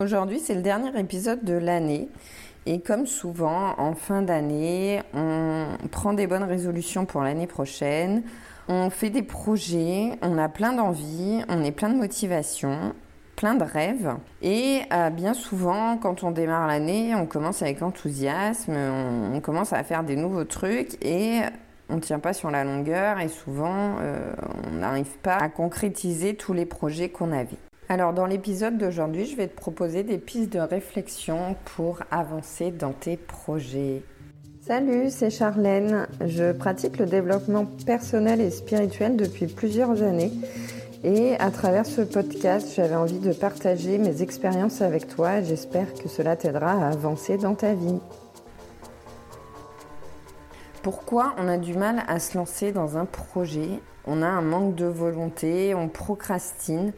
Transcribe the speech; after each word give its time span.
Aujourd'hui 0.00 0.38
c'est 0.38 0.54
le 0.54 0.62
dernier 0.62 0.98
épisode 0.98 1.44
de 1.44 1.52
l'année. 1.52 2.08
Et 2.66 2.80
comme 2.80 3.06
souvent 3.06 3.74
en 3.78 3.94
fin 3.94 4.22
d'année 4.22 5.02
on 5.12 5.66
prend 5.90 6.12
des 6.12 6.26
bonnes 6.26 6.44
résolutions 6.44 7.04
pour 7.04 7.22
l'année 7.22 7.46
prochaine, 7.46 8.22
on 8.68 8.90
fait 8.90 9.10
des 9.10 9.22
projets, 9.22 10.12
on 10.22 10.38
a 10.38 10.48
plein 10.48 10.72
d'envie, 10.72 11.42
on 11.48 11.62
est 11.62 11.72
plein 11.72 11.90
de 11.90 11.96
motivation, 11.96 12.94
plein 13.36 13.54
de 13.54 13.64
rêves. 13.64 14.14
Et 14.40 14.80
euh, 14.92 15.10
bien 15.10 15.34
souvent 15.34 15.98
quand 15.98 16.22
on 16.22 16.30
démarre 16.30 16.66
l'année 16.66 17.14
on 17.14 17.26
commence 17.26 17.60
avec 17.62 17.82
enthousiasme, 17.82 18.76
on, 19.34 19.40
commence 19.40 19.72
à 19.72 19.82
faire 19.84 20.04
des 20.04 20.16
nouveaux 20.16 20.44
trucs 20.44 21.04
et 21.04 21.40
on 21.90 21.96
ne 21.96 22.00
tient 22.00 22.18
pas 22.18 22.32
sur 22.32 22.50
la 22.50 22.64
longueur 22.64 23.20
et 23.20 23.28
souvent 23.28 23.96
euh, 24.00 24.32
on 24.70 24.76
n'arrive 24.76 25.18
pas 25.22 25.36
à 25.36 25.48
concrétiser 25.48 26.34
tous 26.34 26.54
les 26.54 26.66
projets 26.66 27.08
qu'on 27.10 27.32
avait. 27.32 27.58
Alors 27.90 28.12
dans 28.12 28.26
l'épisode 28.26 28.76
d'aujourd'hui, 28.76 29.24
je 29.24 29.34
vais 29.34 29.48
te 29.48 29.56
proposer 29.56 30.02
des 30.02 30.18
pistes 30.18 30.52
de 30.52 30.58
réflexion 30.58 31.56
pour 31.64 32.00
avancer 32.10 32.70
dans 32.70 32.92
tes 32.92 33.16
projets. 33.16 34.02
Salut, 34.60 35.08
c'est 35.08 35.30
Charlène. 35.30 36.06
Je 36.26 36.52
pratique 36.52 36.98
le 36.98 37.06
développement 37.06 37.64
personnel 37.86 38.42
et 38.42 38.50
spirituel 38.50 39.16
depuis 39.16 39.46
plusieurs 39.46 40.02
années. 40.02 40.32
Et 41.02 41.36
à 41.36 41.50
travers 41.50 41.86
ce 41.86 42.02
podcast, 42.02 42.74
j'avais 42.76 42.94
envie 42.94 43.20
de 43.20 43.32
partager 43.32 43.96
mes 43.96 44.20
expériences 44.20 44.82
avec 44.82 45.08
toi. 45.08 45.40
J'espère 45.40 45.94
que 45.94 46.10
cela 46.10 46.36
t'aidera 46.36 46.72
à 46.72 46.88
avancer 46.90 47.38
dans 47.38 47.54
ta 47.54 47.72
vie. 47.72 48.00
Pourquoi 50.82 51.34
on 51.38 51.48
a 51.48 51.56
du 51.56 51.72
mal 51.72 52.02
à 52.06 52.20
se 52.20 52.36
lancer 52.36 52.70
dans 52.70 52.98
un 52.98 53.06
projet? 53.06 53.80
On 54.06 54.20
a 54.20 54.26
un 54.26 54.42
manque 54.42 54.74
de 54.74 54.84
volonté, 54.84 55.74
on 55.74 55.88
procrastine. 55.88 56.92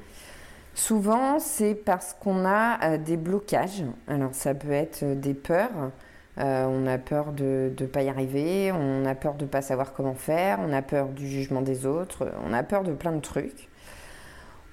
Souvent, 0.74 1.38
c'est 1.38 1.74
parce 1.74 2.14
qu'on 2.14 2.44
a 2.44 2.78
euh, 2.84 2.98
des 2.98 3.16
blocages. 3.16 3.84
Alors, 4.06 4.34
ça 4.34 4.54
peut 4.54 4.70
être 4.70 5.02
euh, 5.02 5.14
des 5.14 5.34
peurs. 5.34 5.90
Euh, 6.38 6.64
on 6.66 6.86
a 6.86 6.96
peur 6.96 7.32
de 7.32 7.72
ne 7.78 7.86
pas 7.86 8.02
y 8.02 8.08
arriver, 8.08 8.72
on 8.72 9.04
a 9.04 9.14
peur 9.14 9.34
de 9.34 9.44
ne 9.44 9.50
pas 9.50 9.62
savoir 9.62 9.92
comment 9.92 10.14
faire, 10.14 10.58
on 10.60 10.72
a 10.72 10.80
peur 10.80 11.08
du 11.08 11.28
jugement 11.28 11.60
des 11.60 11.86
autres, 11.86 12.32
on 12.48 12.52
a 12.54 12.62
peur 12.62 12.84
de 12.84 12.92
plein 12.92 13.12
de 13.12 13.20
trucs. 13.20 13.68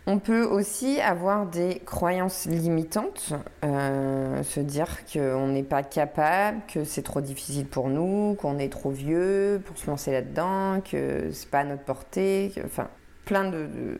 On 0.06 0.20
peut 0.20 0.44
aussi 0.44 1.02
avoir 1.02 1.48
des 1.48 1.82
croyances 1.86 2.46
limitantes, 2.46 3.34
se 3.64 4.60
dire 4.62 5.00
qu'on 5.12 5.48
n'est 5.48 5.64
pas 5.64 5.84
capable, 5.84 6.62
que 6.74 6.86
c'est 6.86 7.02
trop 7.02 7.20
difficile 7.20 7.66
pour 7.66 7.90
nous, 7.90 8.38
qu'on 8.40 8.60
est 8.60 8.72
trop 8.72 8.92
vieux 8.92 9.62
pour 9.66 9.78
se 9.78 9.88
lancer 9.88 10.14
là-dedans, 10.14 10.80
que 10.80 11.32
c'est 11.34 11.50
pas 11.50 11.60
à 11.60 11.64
notre 11.66 11.84
portée, 11.84 12.54
enfin 12.64 12.88
plein 13.26 13.50
de, 13.50 13.66
de 13.66 14.00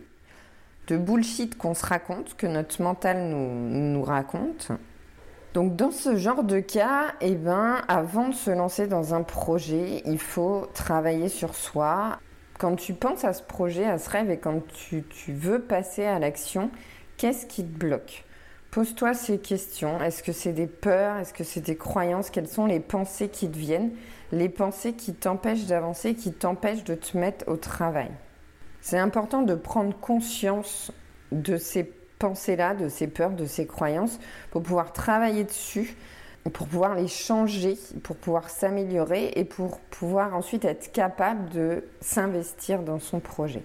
bullshit 0.96 1.58
qu'on 1.58 1.74
se 1.74 1.86
raconte, 1.86 2.36
que 2.38 2.48
notre 2.48 2.82
mental 2.82 3.24
nous, 3.24 3.70
nous 3.70 4.04
raconte. 4.04 4.72
Donc 5.54 5.76
dans 5.76 5.92
ce 5.92 6.16
genre 6.16 6.44
de 6.44 6.60
cas, 6.60 7.16
eh 7.20 7.36
ben, 7.36 7.82
avant 7.88 8.30
de 8.30 8.36
se 8.36 8.52
lancer 8.52 8.88
dans 8.88 9.14
un 9.14 9.24
projet, 9.24 10.04
il 10.06 10.20
faut 10.20 10.68
travailler 10.74 11.30
sur 11.30 11.56
soi. 11.56 12.20
Quand 12.60 12.76
tu 12.76 12.94
penses 12.94 13.24
à 13.26 13.34
ce 13.34 13.44
projet, 13.44 13.86
à 13.86 13.98
ce 13.98 14.10
rêve 14.10 14.30
et 14.30 14.38
quand 14.38 14.66
tu, 14.68 15.04
tu 15.04 15.34
veux 15.34 15.62
passer 15.62 16.06
à 16.06 16.20
l'action, 16.20 16.70
qu'est-ce 17.18 17.48
qui 17.48 17.64
te 17.64 17.78
bloque? 17.78 18.24
Pose-toi 18.70 19.14
ces 19.16 19.40
questions. 19.40 20.00
Est-ce 20.02 20.22
que 20.22 20.32
c'est 20.32 20.54
des 20.54 20.68
peurs? 20.68 21.18
Est-ce 21.18 21.34
que 21.34 21.44
c'est 21.44 21.62
des 21.62 21.78
croyances? 21.78 22.30
Quelles 22.30 22.48
sont 22.48 22.66
les 22.66 22.80
pensées 22.80 23.30
qui 23.30 23.50
te 23.50 23.58
viennent? 23.58 23.92
Les 24.32 24.50
pensées 24.50 24.94
qui 24.94 25.16
t'empêchent 25.16 25.66
d'avancer, 25.66 26.14
qui 26.14 26.34
t'empêchent 26.34 26.84
de 26.84 26.94
te 26.94 27.18
mettre 27.18 27.48
au 27.48 27.58
travail? 27.58 28.12
C'est 28.82 28.98
important 28.98 29.42
de 29.42 29.56
prendre 29.56 29.98
conscience 30.00 30.92
de 31.32 31.58
ces 31.58 31.84
pensées-là, 32.20 32.74
de 32.74 32.90
ces 32.90 33.08
peurs, 33.08 33.32
de 33.32 33.46
ces 33.46 33.66
croyances, 33.66 34.20
pour 34.52 34.64
pouvoir 34.64 34.94
travailler 34.94 35.44
dessus, 35.44 35.96
pour 36.44 36.68
pouvoir 36.68 36.96
les 36.96 37.08
changer, 37.08 37.78
pour 38.04 38.16
pouvoir 38.16 38.50
s'améliorer 38.50 39.34
et 39.36 39.44
pour 39.44 39.80
pouvoir 39.80 40.36
ensuite 40.36 40.66
être 40.66 40.92
capable 40.92 41.50
de 41.50 41.84
s'investir 42.02 42.84
dans 42.84 43.00
son 43.00 43.20
projet. 43.20 43.64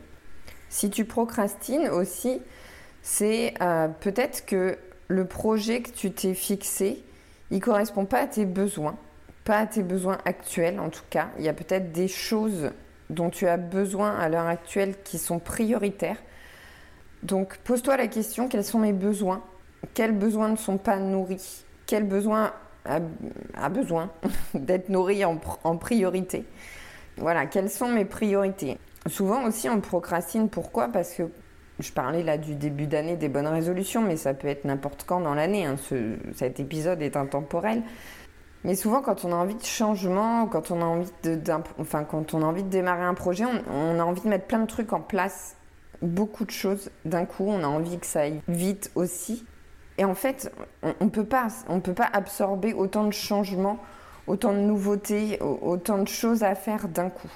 Si 0.68 0.90
tu 0.90 1.04
procrastines 1.04 1.88
aussi, 1.88 2.40
c'est 3.02 3.54
euh, 3.60 3.88
peut-être 3.88 4.46
que 4.46 4.78
le 5.08 5.26
projet 5.26 5.82
que 5.82 5.90
tu 5.90 6.12
t'es 6.12 6.34
fixé, 6.34 7.04
il 7.50 7.60
correspond 7.60 8.06
pas 8.06 8.20
à 8.20 8.26
tes 8.26 8.46
besoins, 8.46 8.96
pas 9.44 9.58
à 9.58 9.66
tes 9.66 9.82
besoins 9.82 10.18
actuels 10.24 10.80
en 10.80 10.88
tout 10.88 11.04
cas. 11.10 11.28
Il 11.38 11.44
y 11.44 11.48
a 11.48 11.52
peut-être 11.52 11.92
des 11.92 12.08
choses 12.08 12.70
dont 13.10 13.30
tu 13.30 13.46
as 13.46 13.56
besoin 13.56 14.16
à 14.16 14.28
l'heure 14.28 14.46
actuelle 14.46 14.94
qui 15.04 15.18
sont 15.18 15.38
prioritaires. 15.38 16.16
Donc 17.22 17.58
pose-toi 17.58 17.96
la 17.96 18.08
question, 18.08 18.48
quels 18.48 18.64
sont 18.64 18.78
mes 18.78 18.92
besoins? 18.92 19.42
Quels 19.94 20.12
besoins 20.12 20.48
ne 20.48 20.56
sont 20.56 20.78
pas 20.78 20.98
nourris? 20.98 21.64
Quel 21.86 22.04
besoin 22.04 22.52
a, 22.84 23.68
besoin 23.68 24.10
d'être 24.54 24.88
nourri 24.88 25.24
en, 25.24 25.36
priorité? 25.76 26.44
Voilà, 27.16 27.46
quelles 27.46 27.70
sont 27.70 27.88
mes 27.88 28.04
priorités? 28.04 28.78
Souvent 29.06 29.44
aussi 29.46 29.68
on 29.68 29.80
procrastine, 29.80 30.48
pourquoi? 30.48 30.88
Parce 30.88 31.14
que 31.14 31.24
je 31.78 31.92
parlais 31.92 32.22
là 32.22 32.38
du 32.38 32.54
début 32.54 32.86
d'année 32.86 33.16
des 33.16 33.28
bonnes 33.28 33.46
résolutions, 33.46 34.02
mais 34.02 34.16
ça 34.16 34.34
peut 34.34 34.48
être 34.48 34.64
n'importe 34.64 35.04
quand 35.06 35.20
dans 35.20 35.34
l'année. 35.34 35.66
Hein. 35.66 35.76
cet 36.34 36.60
épisode 36.60 37.02
est 37.02 37.16
intemporel. 37.16 37.82
Mais 38.64 38.76
souvent, 38.76 39.02
quand 39.02 39.24
on 39.24 39.32
a 39.32 39.34
envie 39.34 39.56
de 39.56 39.64
changement, 39.64 40.46
quand 40.46 40.70
on 40.70 40.80
a 40.80 40.84
envie 40.84 41.10
de, 41.24 41.38
enfin, 41.78 42.04
quand 42.04 42.32
on 42.32 42.42
a 42.42 42.44
envie 42.44 42.62
de 42.62 42.68
démarrer 42.68 43.02
un 43.02 43.14
projet, 43.14 43.44
on, 43.44 43.98
a 43.98 44.04
envie 44.04 44.20
de 44.20 44.28
mettre 44.28 44.46
plein 44.46 44.60
de 44.60 44.66
trucs 44.66 44.92
en 44.92 45.00
place, 45.00 45.56
beaucoup 46.00 46.44
de 46.44 46.50
choses 46.50 46.90
d'un 47.04 47.24
coup. 47.24 47.44
On 47.48 47.64
a 47.64 47.66
envie 47.66 47.98
que 47.98 48.06
ça 48.06 48.20
aille 48.20 48.40
vite 48.46 48.92
aussi. 48.94 49.44
Et 49.98 50.04
en 50.04 50.14
fait, 50.14 50.52
on 50.82 51.04
ne 51.04 51.10
peut 51.10 51.24
pas, 51.24 51.48
on 51.68 51.80
peut 51.80 51.92
pas 51.92 52.08
absorber 52.12 52.72
autant 52.72 53.04
de 53.04 53.12
changements, 53.12 53.78
autant 54.28 54.52
de 54.52 54.58
nouveautés, 54.58 55.40
autant 55.40 55.98
de 55.98 56.08
choses 56.08 56.44
à 56.44 56.54
faire 56.54 56.88
d'un 56.88 57.10
coup. 57.10 57.30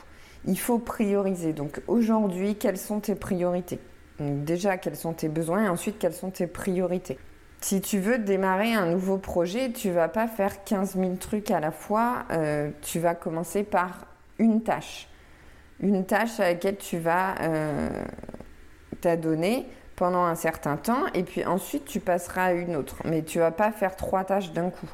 Il 0.45 0.59
faut 0.59 0.79
prioriser. 0.79 1.53
Donc 1.53 1.83
aujourd'hui, 1.89 2.55
quelles 2.55 2.79
sont 2.79 3.01
tes 3.01 3.17
priorités? 3.17 3.81
Déjà, 4.21 4.79
quels 4.79 4.97
sont 4.97 5.13
tes 5.13 5.29
besoins 5.29 5.65
et 5.65 5.69
ensuite, 5.69 5.99
quelles 5.99 6.15
sont 6.15 6.31
tes 6.31 6.47
priorités? 6.47 7.19
Si 7.67 7.81
tu 7.81 7.99
veux 7.99 8.19
démarrer 8.19 8.75
un 8.75 8.87
nouveau 8.87 9.19
projet, 9.19 9.73
tu 9.73 9.91
vas 9.91 10.07
pas 10.07 10.29
faire 10.29 10.63
15 10.63 10.95
000 10.95 11.17
trucs 11.17 11.51
à 11.51 11.59
la 11.59 11.73
fois. 11.73 12.25
Euh, 12.31 12.71
tu 12.81 13.01
vas 13.01 13.17
commencer 13.17 13.65
par 13.65 14.07
une 14.39 14.63
tâche. 14.63 15.09
Une 15.81 16.07
tâche 16.07 16.39
à 16.39 16.45
laquelle 16.45 16.77
tu 16.77 16.99
vas 16.99 17.35
euh, 17.41 17.89
t'adonner 19.01 19.67
pendant 19.97 20.23
un 20.23 20.37
certain 20.37 20.77
temps 20.77 21.07
et 21.13 21.25
puis 21.25 21.45
ensuite 21.45 21.87
tu 21.87 21.99
passeras 21.99 22.45
à 22.45 22.53
une 22.53 22.77
autre. 22.77 22.99
Mais 23.05 23.23
tu 23.23 23.41
vas 23.41 23.51
pas 23.51 23.73
faire 23.73 23.97
trois 23.97 24.23
tâches 24.23 24.53
d'un 24.53 24.71
coup. 24.71 24.89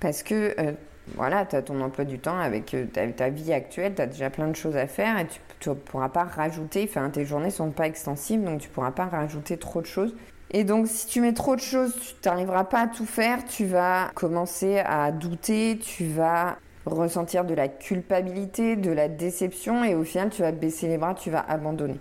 Parce 0.00 0.24
que 0.24 0.52
euh, 0.58 0.72
voilà, 1.14 1.46
tu 1.46 1.54
as 1.54 1.62
ton 1.62 1.80
emploi 1.80 2.04
du 2.04 2.18
temps 2.18 2.40
avec 2.40 2.74
ta, 2.92 3.28
vie 3.28 3.52
actuelle, 3.52 3.94
tu 3.94 4.02
as 4.02 4.08
déjà 4.08 4.30
plein 4.30 4.48
de 4.48 4.56
choses 4.56 4.76
à 4.76 4.88
faire 4.88 5.16
et 5.20 5.28
tu 5.60 5.68
ne 5.68 5.74
pourras 5.74 6.08
pas 6.08 6.24
rajouter, 6.24 6.88
enfin 6.90 7.08
tes 7.10 7.24
journées 7.24 7.50
sont 7.50 7.70
pas 7.70 7.86
extensibles 7.86 8.44
donc 8.44 8.62
tu 8.62 8.68
pourras 8.68 8.90
pas 8.90 9.04
rajouter 9.04 9.58
trop 9.58 9.80
de 9.80 9.86
choses. 9.86 10.16
Et 10.56 10.62
donc, 10.62 10.86
si 10.86 11.08
tu 11.08 11.20
mets 11.20 11.32
trop 11.32 11.56
de 11.56 11.60
choses, 11.60 11.92
tu 12.22 12.28
n'arriveras 12.28 12.62
pas 12.62 12.82
à 12.82 12.86
tout 12.86 13.06
faire. 13.06 13.44
Tu 13.44 13.66
vas 13.66 14.12
commencer 14.14 14.78
à 14.78 15.10
douter, 15.10 15.80
tu 15.82 16.06
vas 16.06 16.58
ressentir 16.86 17.44
de 17.44 17.54
la 17.54 17.66
culpabilité, 17.66 18.76
de 18.76 18.92
la 18.92 19.08
déception, 19.08 19.82
et 19.82 19.96
au 19.96 20.04
final, 20.04 20.30
tu 20.30 20.42
vas 20.42 20.52
baisser 20.52 20.86
les 20.86 20.96
bras, 20.96 21.16
tu 21.16 21.28
vas 21.28 21.40
abandonner. 21.40 21.98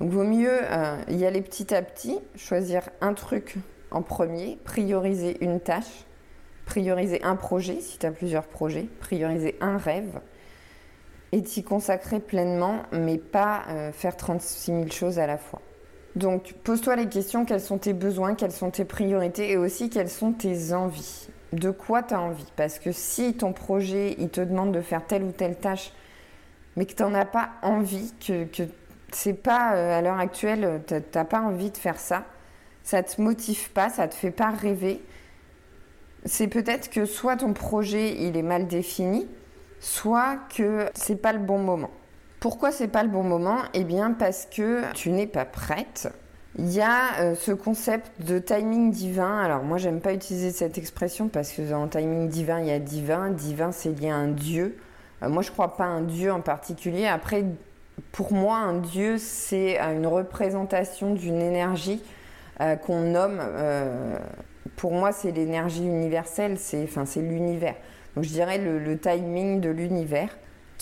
Donc, 0.00 0.10
vaut 0.10 0.24
mieux 0.24 0.50
euh, 0.50 0.96
y 1.10 1.24
aller 1.24 1.42
petit 1.42 1.72
à 1.72 1.80
petit, 1.80 2.18
choisir 2.34 2.88
un 3.00 3.14
truc 3.14 3.58
en 3.92 4.02
premier, 4.02 4.58
prioriser 4.64 5.36
une 5.40 5.60
tâche, 5.60 6.04
prioriser 6.66 7.22
un 7.22 7.36
projet 7.36 7.80
si 7.80 7.98
tu 7.98 8.06
as 8.06 8.10
plusieurs 8.10 8.48
projets, 8.48 8.88
prioriser 8.98 9.56
un 9.60 9.76
rêve 9.76 10.18
et 11.30 11.40
t'y 11.40 11.62
consacrer 11.62 12.18
pleinement, 12.18 12.82
mais 12.90 13.18
pas 13.18 13.62
euh, 13.68 13.92
faire 13.92 14.16
36 14.16 14.72
000 14.72 14.90
choses 14.90 15.20
à 15.20 15.28
la 15.28 15.38
fois. 15.38 15.60
Donc 16.14 16.54
pose-toi 16.64 16.96
les 16.96 17.08
questions, 17.08 17.44
quels 17.44 17.60
sont 17.60 17.78
tes 17.78 17.94
besoins, 17.94 18.34
quelles 18.34 18.52
sont 18.52 18.70
tes 18.70 18.84
priorités 18.84 19.50
et 19.50 19.56
aussi 19.56 19.88
quelles 19.88 20.10
sont 20.10 20.32
tes 20.32 20.72
envies. 20.72 21.28
De 21.52 21.70
quoi 21.70 22.02
tu 22.02 22.14
envie? 22.14 22.46
Parce 22.56 22.78
que 22.78 22.92
si 22.92 23.34
ton 23.34 23.52
projet, 23.52 24.14
il 24.18 24.28
te 24.28 24.40
demande 24.40 24.72
de 24.72 24.80
faire 24.80 25.06
telle 25.06 25.22
ou 25.22 25.32
telle 25.32 25.56
tâche, 25.56 25.92
mais 26.76 26.86
que 26.86 26.94
tu 26.94 27.02
n'en 27.02 27.14
as 27.14 27.24
pas 27.24 27.50
envie, 27.62 28.12
que, 28.26 28.44
que 28.44 28.62
c'est 29.10 29.34
pas 29.34 29.74
euh, 29.74 29.98
à 29.98 30.02
l'heure 30.02 30.18
actuelle, 30.18 30.82
tu 30.86 30.94
n'as 31.14 31.24
pas 31.24 31.40
envie 31.40 31.70
de 31.70 31.76
faire 31.76 31.98
ça, 31.98 32.24
ça 32.82 33.02
te 33.02 33.20
motive 33.20 33.70
pas, 33.72 33.90
ça 33.90 34.08
te 34.08 34.14
fait 34.14 34.30
pas 34.30 34.50
rêver, 34.50 35.02
c'est 36.24 36.48
peut-être 36.48 36.90
que 36.90 37.04
soit 37.04 37.36
ton 37.36 37.52
projet 37.52 38.16
il 38.22 38.36
est 38.36 38.42
mal 38.42 38.66
défini, 38.66 39.26
soit 39.80 40.36
que 40.56 40.86
c'est 40.94 41.20
pas 41.20 41.32
le 41.32 41.40
bon 41.40 41.58
moment. 41.58 41.90
Pourquoi 42.42 42.72
c'est 42.72 42.88
pas 42.88 43.04
le 43.04 43.08
bon 43.08 43.22
moment? 43.22 43.58
Eh 43.72 43.84
bien 43.84 44.10
parce 44.10 44.48
que 44.50 44.92
tu 44.94 45.12
n'es 45.12 45.28
pas 45.28 45.44
prête. 45.44 46.12
Il 46.58 46.72
y 46.72 46.80
a 46.80 47.20
euh, 47.20 47.34
ce 47.36 47.52
concept 47.52 48.10
de 48.20 48.40
timing 48.40 48.90
divin. 48.90 49.38
Alors 49.38 49.62
moi 49.62 49.78
j'aime 49.78 50.00
pas 50.00 50.12
utiliser 50.12 50.50
cette 50.50 50.76
expression 50.76 51.28
parce 51.28 51.52
que 51.52 51.62
dans 51.62 51.86
timing 51.86 52.28
divin 52.28 52.58
il 52.58 52.66
y 52.66 52.72
a 52.72 52.80
divin. 52.80 53.30
Divin 53.30 53.70
c'est 53.70 53.90
lié 53.90 54.10
à 54.10 54.16
un 54.16 54.26
dieu. 54.26 54.76
Euh, 55.22 55.28
moi 55.28 55.44
je 55.44 55.52
crois 55.52 55.76
pas 55.76 55.84
à 55.84 55.86
un 55.86 56.00
dieu 56.00 56.32
en 56.32 56.40
particulier. 56.40 57.06
Après 57.06 57.44
pour 58.10 58.32
moi 58.32 58.56
un 58.56 58.80
dieu 58.80 59.18
c'est 59.18 59.80
euh, 59.80 59.94
une 59.94 60.08
représentation 60.08 61.14
d'une 61.14 61.40
énergie 61.40 62.02
qu'on 62.86 63.00
nomme. 63.00 63.40
pour 64.76 64.92
moi, 64.92 65.10
c'est 65.10 65.32
l'énergie 65.32 65.84
universelle, 65.84 66.58
c'est 66.58 66.84
enfin, 66.84 67.04
l'univers. 67.16 67.74
Donc 68.14 68.22
je 68.24 68.28
dirais 68.28 68.58
le 68.58 68.98
timing 68.98 69.60
de 69.60 69.68
l'univers 69.68 70.28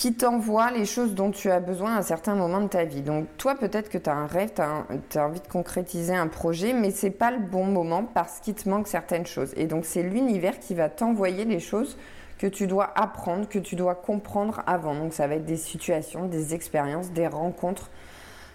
qui 0.01 0.15
t'envoie 0.15 0.71
les 0.71 0.87
choses 0.87 1.15
dont 1.15 1.31
tu 1.31 1.51
as 1.51 1.61
besoin 1.61 1.95
à 1.95 1.99
un 1.99 2.03
certain 2.03 2.35
moment 2.35 2.63
de 2.63 2.69
ta 2.69 2.85
vie. 2.85 3.03
Donc 3.03 3.27
toi, 3.37 3.55
peut-être 3.55 3.91
que 3.91 3.99
tu 3.99 4.09
as 4.09 4.15
un 4.15 4.27
rêve, 4.27 4.51
tu 4.55 4.63
as, 4.63 5.27
envie 5.27 5.41
de 5.41 5.47
concrétiser 5.47 6.15
un 6.15 6.27
projet, 6.27 6.73
mais 6.73 6.91
c'est 6.91 7.11
pas 7.11 7.31
le 7.31 7.39
bon 7.39 7.67
moment 7.67 8.05
parce 8.05 8.41
qu'il 8.41 8.55
te 8.55 8.67
manque 8.67 8.89
certaines 8.89 9.27
choses. 9.27 9.53
Et 9.59 9.67
donc 9.67 9.85
c'est 9.85 10.03
l'univers 10.03 10.59
qui 10.59 10.75
va 10.75 10.89
t'envoyer 10.89 11.45
les 11.45 11.61
choses 11.61 11.99
que 12.39 12.47
tu 12.47 12.67
dois 12.67 12.91
apprendre, 12.99 13.47
que 13.47 13.59
tu 13.59 13.77
dois 13.77 13.95
comprendre 13.95 14.63
avant. 14.67 14.95
Donc 14.95 15.13
ça 15.13 15.27
va 15.27 15.35
être 15.35 15.45
des 15.45 15.59
situations, 15.59 16.29
des 16.29 16.55
expériences, 16.55 17.11
des 17.11 17.27
rencontres. 17.27 17.91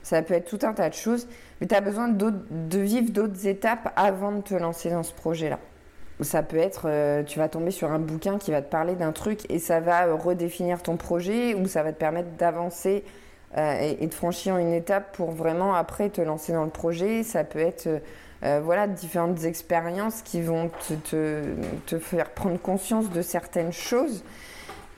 Ça 0.02 0.24
peut 0.24 0.34
être 0.34 0.50
tout 0.50 0.66
un 0.66 0.74
tas 0.74 0.90
de 0.90 0.96
choses, 0.96 1.28
mais 1.62 1.68
tu 1.68 1.76
as 1.76 1.82
besoin 1.82 2.08
de 2.08 2.80
vivre 2.80 3.12
d'autres 3.12 3.46
étapes 3.46 3.94
avant 3.96 4.32
de 4.32 4.42
te 4.42 4.56
lancer 4.56 4.90
dans 4.90 5.04
ce 5.04 5.14
projet-là. 5.14 5.60
Ça 6.22 6.44
peut 6.44 6.58
être, 6.58 6.84
euh, 6.86 7.24
tu 7.24 7.40
vas 7.40 7.50
tomber 7.50 7.72
sur 7.72 7.92
un 7.92 8.00
bouquin 8.00 8.38
qui 8.38 8.52
va 8.52 8.62
te 8.62 8.70
parler 8.70 8.96
d'un 8.96 9.12
truc 9.12 9.42
et 9.50 9.60
ça 9.60 9.82
va 9.82 10.08
euh, 10.08 10.16
redéfinir 10.16 10.82
ton 10.82 10.96
projet 10.96 11.54
ou 11.56 11.68
ça 11.68 11.84
va 11.84 11.92
te 11.92 12.00
permettre 12.00 12.30
d'avancer 12.38 13.04
euh, 13.58 13.96
et, 14.00 14.08
de 14.08 14.14
franchir 14.14 14.58
une 14.58 14.72
étape 14.72 15.14
pour 15.14 15.32
vraiment 15.32 15.76
après 15.76 16.10
te 16.10 16.22
lancer 16.22 16.54
dans 16.54 16.64
le 16.64 16.70
projet. 16.70 17.24
Ça 17.24 17.44
peut 17.44 17.60
être 17.60 17.90
voilà, 18.62 18.86
différentes 18.86 19.44
expériences 19.44 20.22
qui 20.22 20.40
vont 20.40 20.70
te, 21.10 21.42
te, 21.88 21.98
faire 21.98 22.30
prendre 22.30 22.62
conscience 22.62 23.10
de 23.10 23.24
certaines 23.24 23.72
choses 23.72 24.24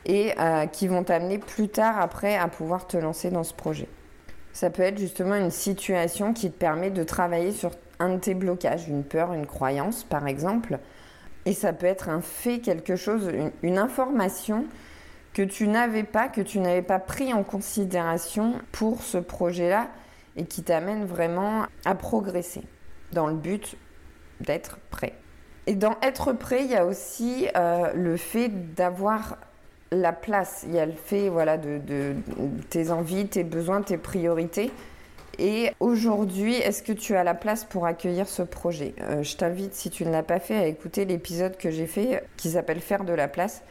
et 0.05 0.33
qui 0.73 0.89
vont 0.89 1.05
t'amener 1.05 1.37
plus 1.37 1.69
tard 1.69 1.97
après 2.01 2.35
à 2.35 2.49
pouvoir 2.49 2.87
te 2.87 2.97
lancer 2.97 3.29
dans 3.29 3.45
ce 3.45 3.53
projet. 3.53 3.87
Ça 4.51 4.69
peut 4.69 4.81
être 4.81 4.97
justement 4.97 5.35
une 5.35 5.51
situation 5.51 6.33
qui 6.33 6.51
te 6.51 6.57
permet 6.57 6.89
de 6.89 7.03
travailler 7.03 7.53
sur 7.53 7.71
un 7.99 8.15
de 8.15 8.17
tes 8.17 8.33
blocages, 8.33 8.89
une 8.89 9.05
peur, 9.05 9.31
une 9.31 9.45
croyance 9.45 10.03
par 10.03 10.27
exemple. 10.27 10.79
Et 11.47 11.53
ça 11.53 11.71
peut 11.71 11.85
être 11.85 12.09
un 12.09 12.19
fait, 12.19 12.59
quelque 12.59 12.97
chose, 12.97 13.31
une, 13.63 13.77
information 13.77 14.65
que 15.31 15.41
tu 15.41 15.69
n'avais 15.69 16.03
pas, 16.03 16.27
que 16.27 16.41
tu 16.41 16.59
n'avais 16.59 16.81
pas 16.81 16.99
pris 16.99 17.31
en 17.31 17.43
considération 17.43 18.55
pour 18.73 19.01
ce 19.01 19.17
projet-là 19.17 19.87
et 20.35 20.43
qui 20.43 20.61
t'amène 20.61 21.05
vraiment 21.05 21.65
à 21.85 21.95
progresser 21.95 22.63
dans 23.13 23.27
le 23.27 23.35
but 23.35 23.77
d'être 24.41 24.77
prêt. 24.89 25.13
Et 25.67 25.75
dans 25.75 25.95
être 26.01 26.33
prêt, 26.33 26.65
il 26.65 26.71
y 26.71 26.75
a 26.75 26.85
aussi 26.85 27.47
euh, 27.55 27.93
le 27.93 28.17
fait 28.17 28.49
d'avoir 28.75 29.37
la 29.93 30.11
place. 30.11 30.65
Il 30.67 30.75
y 30.75 30.79
a 30.79 30.85
le 30.85 30.91
fait 30.91 31.29
voilà, 31.29 31.57
de 31.57 32.13
tes 32.69 32.91
envies, 32.91 33.25
tes 33.29 33.45
besoins, 33.45 33.81
tes 33.83 33.97
priorités. 33.97 34.69
Et 35.39 35.71
aujourd'hui, 35.79 36.55
est-ce 36.55 36.81
que 36.81 36.93
tu 36.93 37.15
as 37.15 37.23
la 37.23 37.35
place 37.35 37.63
pour 37.63 37.85
accueillir 37.85 38.27
ce 38.27 38.41
projet? 38.41 38.95
Euh, 39.01 39.21
Je 39.21 39.37
t'invite, 39.37 39.75
si 39.75 39.89
tu 39.89 40.05
ne 40.05 40.11
l'as 40.11 40.23
pas 40.23 40.39
fait, 40.39 40.55
à 40.55 40.65
écouter 40.65 41.05
l'épisode 41.05 41.57
que 41.57 41.69
j'ai 41.69 41.85
fait 41.85 42.23
qui 42.37 42.51
s'appelle 42.51 42.79
Faire 42.79 43.03
de 43.03 43.13
la 43.13 43.27
place. 43.27 43.61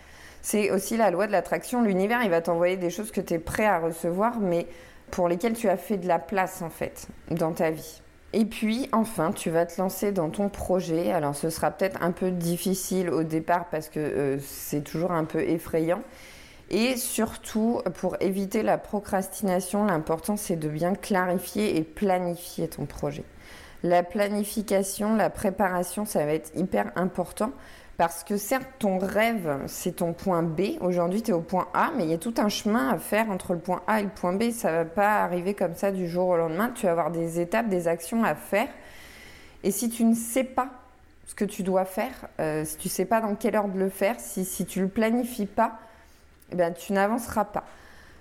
C'est 0.43 0.71
aussi 0.71 0.97
la 0.97 1.11
loi 1.11 1.27
de 1.27 1.33
l'attraction. 1.33 1.83
L'univers, 1.83 2.21
il 2.23 2.31
va 2.31 2.41
t'envoyer 2.41 2.77
des 2.77 2.91
choses 2.91 3.11
que 3.11 3.21
tu 3.21 3.35
es 3.35 3.39
prêt 3.41 3.67
à 3.67 3.81
recevoir, 3.81 4.39
mais 4.39 4.67
pour 5.11 5.29
lesquelles 5.29 5.55
tu 5.55 5.69
as 5.69 5.77
fait 5.77 5.97
de 5.97 6.07
la 6.07 6.21
place, 6.21 6.63
en 6.63 6.71
fait, 6.71 7.09
dans 7.31 7.53
ta 7.53 7.71
vie. 7.71 8.01
Et 8.33 8.45
puis, 8.45 8.89
enfin, 8.93 9.33
tu 9.33 9.51
vas 9.51 9.67
te 9.67 9.81
lancer 9.81 10.13
dans 10.13 10.31
ton 10.31 10.49
projet. 10.49 11.11
Alors, 11.11 11.35
ce 11.35 11.51
sera 11.51 11.71
peut-être 11.73 12.01
un 12.03 12.13
peu 12.13 12.31
difficile 12.31 13.11
au 13.11 13.25
départ 13.25 13.67
parce 13.71 13.89
que 13.89 13.99
euh, 13.99 14.39
c'est 14.41 14.85
toujours 14.85 15.11
un 15.11 15.25
peu 15.25 15.41
effrayant. 15.41 16.03
Et 16.71 16.97
surtout, 16.97 17.81
pour 18.01 18.17
éviter 18.21 18.63
la 18.63 18.77
procrastination, 18.79 19.85
l'important 19.85 20.37
c'est 20.37 20.57
de 20.57 20.69
bien 20.69 20.95
clarifier 20.95 21.77
et 21.77 21.83
planifier 21.83 22.69
ton 22.69 22.87
projet. 22.87 23.25
La 23.83 24.03
planification, 24.03 25.15
la 25.15 25.31
préparation, 25.31 26.05
ça 26.05 26.25
va 26.25 26.33
être 26.33 26.51
hyper 26.57 26.91
important 26.97 27.53
parce 27.97 28.25
que 28.25 28.37
certes, 28.37 28.69
ton 28.79 28.99
rêve, 28.99 29.59
c'est 29.67 29.97
ton 29.97 30.13
point 30.13 30.43
B. 30.43 30.77
Aujourd'hui, 30.81 31.23
tu 31.23 31.31
es 31.31 31.35
au 31.35 31.41
point 31.41 31.69
A, 31.73 31.93
mais 31.97 32.05
il 32.05 32.11
y 32.11 32.15
a 32.15 32.19
tout 32.19 32.35
un 32.37 32.51
chemin 32.51 32.91
à 32.91 32.99
faire 32.99 33.31
entre 33.31 33.55
le 33.55 33.59
point 33.59 33.83
A 33.87 34.01
et 34.01 34.03
le 34.03 34.11
point 34.11 34.35
B. 34.35 34.51
Ça 34.51 34.71
ne 34.71 34.77
va 34.79 34.85
pas 34.85 35.23
arriver 35.23 35.55
comme 35.55 35.75
ça 35.75 35.93
du 35.93 36.07
jour 36.07 36.29
au 36.29 36.37
lendemain. 36.37 36.71
Tu 36.75 36.85
vas 36.85 36.93
avoir 36.93 37.11
des 37.11 37.41
étapes, 37.41 37.69
des 37.69 37.89
actions 37.89 38.23
à 38.23 38.35
faire. 38.35 38.69
Et 39.63 39.71
si 39.71 39.89
tu 39.89 40.05
ne 40.05 40.15
sais 40.15 40.45
pas 40.45 40.69
ce 41.27 41.35
que 41.35 41.47
tu 41.47 41.63
dois 41.63 41.87
faire, 41.87 42.29
euh, 42.39 42.67
si 42.67 42.77
tu 42.77 42.89
ne 42.89 42.93
sais 42.93 43.07
pas 43.07 43.23
dans 43.23 43.35
quelle 43.35 43.57
ordre 43.57 43.79
le 43.79 43.89
faire, 43.89 44.17
si, 44.19 44.45
si 44.45 44.67
tu 44.67 44.81
ne 44.81 44.85
le 44.85 44.91
planifies 44.91 45.47
pas, 45.47 45.79
eh 46.53 46.55
ben, 46.55 46.73
tu 46.73 46.93
n'avanceras 46.93 47.45
pas. 47.45 47.65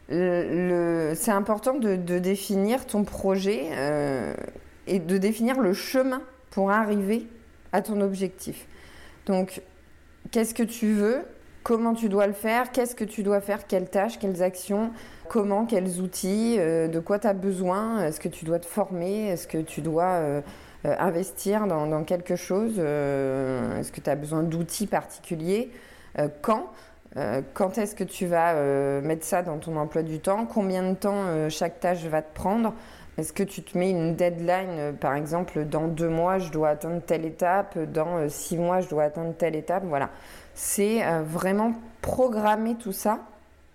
c'est 0.09 1.31
important 1.31 1.75
de, 1.75 1.95
définir 1.95 2.85
ton 2.85 3.03
projet 3.03 3.67
euh, 3.71 4.33
et 4.87 4.99
de 4.99 5.17
définir 5.17 5.59
le 5.59 5.73
chemin 5.73 6.21
pour 6.51 6.71
arriver 6.71 7.27
à 7.71 7.81
ton 7.81 8.01
objectif. 8.01 8.67
Donc, 9.25 9.61
qu'est-ce 10.31 10.53
que 10.53 10.63
tu 10.63 10.93
veux? 10.93 11.23
Comment 11.63 11.95
tu 11.95 12.09
dois 12.09 12.27
le 12.27 12.33
faire? 12.33 12.71
Qu'est-ce 12.71 12.95
que 12.95 13.03
tu 13.03 13.23
dois 13.23 13.41
faire? 13.41 13.65
Quelles 13.67 13.89
tâches? 13.89 14.19
Quelles 14.19 14.43
actions? 14.43 14.91
Comment? 15.29 15.65
Quels 15.65 15.99
outils? 15.99 16.57
Euh, 16.59 16.87
De 16.87 16.99
quoi 16.99 17.17
tu 17.17 17.27
as 17.27 17.33
besoin? 17.33 18.05
Est-ce 18.05 18.19
que 18.19 18.29
tu 18.29 18.45
dois 18.45 18.59
te 18.59 18.67
former? 18.67 19.29
Est-ce 19.29 19.47
que 19.47 19.57
tu 19.57 19.81
dois 19.81 20.03
euh, 20.03 20.41
investir 20.83 21.65
dans, 21.65 21.87
dans, 21.87 22.03
quelque 22.03 22.35
chose? 22.35 22.77
Est-ce 22.77 23.91
que 23.91 24.01
tu 24.01 24.09
as 24.09 24.15
besoin 24.15 24.43
d'outils 24.43 24.87
particuliers? 24.87 25.71
Quand? 26.41 26.71
Euh, 27.17 27.41
quand 27.53 27.77
est-ce 27.77 27.95
que 27.95 28.03
tu 28.03 28.25
vas 28.25 28.53
euh, 28.53 29.01
mettre 29.01 29.25
ça 29.25 29.41
dans 29.41 29.57
ton 29.57 29.77
emploi 29.77 30.03
du 30.03 30.19
temps? 30.19 30.45
Combien 30.45 30.83
de 30.89 30.95
temps 30.95 31.23
euh, 31.27 31.49
chaque 31.49 31.79
tâche 31.79 32.03
va 32.03 32.21
te 32.21 32.33
prendre? 32.33 32.73
Est-ce 33.17 33.31
que 33.31 33.43
tu 33.43 33.63
te 33.63 33.77
mets 33.77 33.91
une 33.91 34.15
deadline 34.15 34.93
Par 34.99 35.15
exemple, 35.15 35.63
dans 35.63 35.87
deux 35.87 36.09
mois, 36.09 36.37
je 36.37 36.51
dois 36.51 36.69
atteindre 36.69 37.01
telle 37.01 37.23
étape. 37.23 37.77
Dans 37.77 38.27
six 38.27 38.57
mois, 38.57 38.81
je 38.81 38.89
dois 38.89 39.03
atteindre 39.03 39.33
telle 39.33 39.55
étape? 39.55 39.83
Voilà. 39.85 40.09
C'est 40.53 41.01
vraiment 41.23 41.73
programmer 42.01 42.75
tout 42.75 42.91
ça 42.91 43.19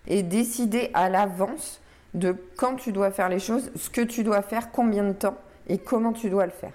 et 0.07 0.21
décider 0.21 0.91
à 0.93 1.09
l'avance 1.09 1.81
de 2.13 2.35
quand 2.55 2.75
tu 2.75 2.91
dois 2.91 3.09
faire 3.09 3.29
les 3.29 3.39
choses, 3.39 3.71
ce 3.75 3.89
que 3.89 4.01
tu 4.01 4.23
dois 4.23 4.43
faire, 4.43 4.71
combien 4.71 5.03
de 5.03 5.13
temps 5.13 5.37
et 5.67 5.79
comment 5.79 6.13
tu 6.13 6.29
dois 6.29 6.45
le 6.45 6.51
faire. 6.51 6.73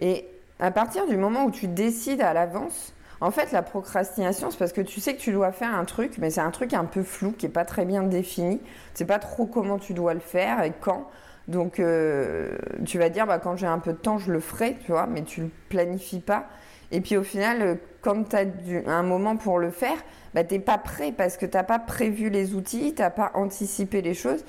Et 0.00 0.26
à 0.58 0.72
partir 0.72 1.06
du 1.06 1.16
moment 1.16 1.44
où 1.44 1.52
tu 1.52 1.68
décides 1.68 2.22
à 2.22 2.32
l'avance, 2.32 2.92
en 3.20 3.30
fait, 3.30 3.52
la 3.52 3.62
procrastination, 3.62 4.50
c'est 4.50 4.58
parce 4.58 4.72
que 4.72 4.80
tu 4.80 5.00
sais 5.00 5.14
que 5.14 5.20
tu 5.20 5.32
dois 5.32 5.52
faire 5.52 5.74
un 5.74 5.84
truc, 5.84 6.16
mais 6.18 6.30
c'est 6.30 6.40
un 6.40 6.50
truc 6.50 6.72
un 6.72 6.86
peu 6.86 7.02
flou, 7.02 7.32
qui 7.32 7.46
n'est 7.46 7.52
pas 7.52 7.66
très 7.66 7.84
bien 7.84 8.02
défini. 8.02 8.58
Tu 8.58 8.64
sais 8.94 9.04
pas 9.04 9.18
trop 9.18 9.46
comment 9.46 9.78
tu 9.78 9.92
dois 9.92 10.14
le 10.14 10.20
faire 10.20 10.62
et 10.62 10.72
quand. 10.80 11.10
Donc, 11.46 11.80
euh, 11.80 12.56
tu 12.86 12.98
vas 12.98 13.10
dire, 13.10 13.26
bah, 13.26 13.38
quand 13.38 13.56
j'ai 13.56 13.66
un 13.66 13.78
peu 13.78 13.92
de 13.92 13.98
temps, 13.98 14.18
je 14.18 14.32
le 14.32 14.40
ferai, 14.40 14.76
tu 14.84 14.92
vois, 14.92 15.06
mais 15.06 15.22
tu 15.22 15.40
ne 15.40 15.46
le 15.46 15.52
planifies 15.68 16.20
pas. 16.20 16.46
Et 16.92 17.00
puis 17.00 17.16
au 17.16 17.22
final, 17.22 17.62
euh, 17.62 17.74
quand 18.00 18.30
tu 18.30 18.36
as 18.36 18.46
un 18.86 19.02
moment 19.02 19.36
pour 19.36 19.58
le 19.58 19.70
faire, 19.70 19.96
bah, 20.34 20.44
tu 20.44 20.54
n'es 20.54 20.60
pas 20.60 20.78
prêt 20.78 21.12
parce 21.12 21.36
que 21.36 21.46
tu 21.46 21.56
n'as 21.56 21.62
pas 21.62 21.78
prévu 21.78 22.30
les 22.30 22.54
outils, 22.54 22.94
tu 22.94 23.02
n'as 23.02 23.10
pas 23.10 23.32
anticipé 23.34 24.00
les 24.00 24.14
choses. 24.14 24.44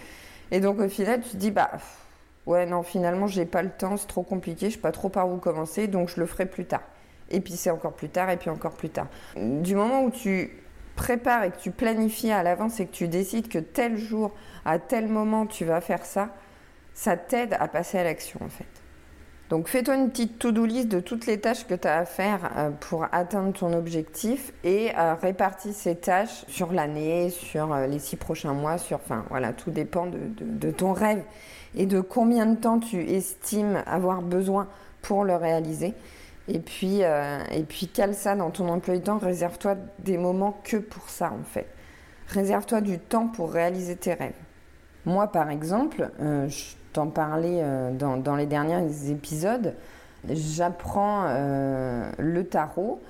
Et 0.51 0.59
donc 0.59 0.79
au 0.79 0.87
final, 0.89 1.21
tu 1.21 1.31
te 1.31 1.37
dis, 1.37 1.51
bah 1.51 1.71
ouais, 2.45 2.65
non, 2.65 2.83
finalement, 2.83 3.27
j'ai 3.27 3.45
pas 3.45 3.61
le 3.63 3.69
temps, 3.69 3.97
c'est 3.97 4.07
trop 4.07 4.23
compliqué, 4.23 4.69
je 4.69 4.75
sais 4.75 4.81
pas 4.81 4.91
trop 4.91 5.09
par 5.09 5.29
où 5.29 5.37
commencer, 5.37 5.87
donc 5.87 6.09
je 6.09 6.19
le 6.19 6.25
ferai 6.25 6.45
plus 6.45 6.65
tard 6.65 6.81
et 7.31 7.39
puis 7.39 7.53
c'est 7.53 7.69
encore 7.69 7.93
plus 7.93 8.09
tard, 8.09 8.29
et 8.29 8.37
puis 8.37 8.49
encore 8.49 8.73
plus 8.73 8.89
tard. 8.89 9.07
Du 9.35 9.75
moment 9.75 10.03
où 10.03 10.11
tu 10.11 10.61
prépares 10.95 11.43
et 11.43 11.51
que 11.51 11.57
tu 11.57 11.71
planifies 11.71 12.31
à 12.31 12.43
l'avance 12.43 12.79
et 12.79 12.85
que 12.85 12.91
tu 12.91 13.07
décides 13.07 13.47
que 13.47 13.59
tel 13.59 13.97
jour, 13.97 14.31
à 14.65 14.79
tel 14.79 15.07
moment, 15.07 15.45
tu 15.45 15.65
vas 15.65 15.81
faire 15.81 16.05
ça, 16.05 16.29
ça 16.93 17.17
t'aide 17.17 17.55
à 17.59 17.67
passer 17.67 17.97
à 17.97 18.03
l'action 18.03 18.39
en 18.43 18.49
fait. 18.49 18.65
Donc 19.51 19.67
fais-toi 19.67 19.95
une 19.95 20.09
petite 20.09 20.39
to-do 20.39 20.65
list 20.65 20.87
de 20.87 21.01
toutes 21.01 21.25
les 21.25 21.37
tâches 21.37 21.67
que 21.67 21.73
tu 21.73 21.85
as 21.85 21.97
à 21.97 22.05
faire 22.05 22.51
euh, 22.55 22.69
pour 22.69 23.07
atteindre 23.11 23.51
ton 23.51 23.73
objectif 23.73 24.53
et 24.63 24.91
euh, 24.97 25.13
répartis 25.15 25.73
ces 25.73 25.97
tâches 25.97 26.45
sur 26.47 26.71
l'année, 26.71 27.29
sur 27.29 27.73
euh, 27.73 27.85
les 27.85 27.99
six 27.99 28.15
prochains 28.15 28.53
mois, 28.53 28.77
sur, 28.77 28.95
enfin 28.95 29.25
voilà, 29.29 29.51
tout 29.51 29.69
dépend 29.69 30.05
de, 30.05 30.19
de, 30.39 30.71
ton 30.71 30.93
rêve 30.93 31.21
et 31.75 31.85
de 31.85 31.99
combien 31.99 32.45
de 32.45 32.55
temps 32.55 32.79
tu 32.79 33.01
estimes 33.09 33.83
avoir 33.85 34.21
besoin 34.21 34.69
pour 35.01 35.25
le 35.25 35.35
réaliser. 35.35 35.95
Et 36.47 36.59
puis, 36.59 37.03
euh, 37.03 37.39
et 37.51 37.63
puis 37.63 37.87
cale 37.87 38.13
ça 38.15 38.35
dans 38.35 38.49
ton 38.49 38.67
emploi 38.69 38.95
du 38.95 39.01
temps, 39.01 39.17
réserve-toi 39.17 39.75
des 39.99 40.17
moments 40.17 40.59
que 40.63 40.77
pour 40.77 41.09
ça 41.09 41.31
en 41.31 41.43
fait. 41.43 41.67
Réserve-toi 42.27 42.81
du 42.81 42.99
temps 42.99 43.27
pour 43.27 43.51
réaliser 43.51 43.95
tes 43.95 44.13
rêves. 44.13 44.33
Moi 45.05 45.27
par 45.27 45.49
exemple, 45.49 46.09
euh, 46.19 46.47
je 46.47 46.75
t'en 46.93 47.07
parlais 47.07 47.59
euh, 47.61 47.91
dans, 47.91 48.17
dans, 48.17 48.35
les 48.35 48.47
derniers 48.47 49.11
épisodes, 49.11 49.75
j'apprends 50.27 51.25
le 52.19 52.43
tarot 52.43 53.01